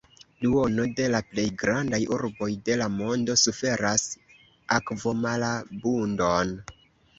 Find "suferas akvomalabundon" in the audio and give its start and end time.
3.43-6.59